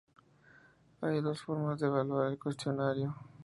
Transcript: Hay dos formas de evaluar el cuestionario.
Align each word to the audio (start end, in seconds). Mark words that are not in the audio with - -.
Hay 1.01 1.21
dos 1.21 1.43
formas 1.43 1.79
de 1.79 1.85
evaluar 1.85 2.31
el 2.31 2.39
cuestionario. 2.39 3.15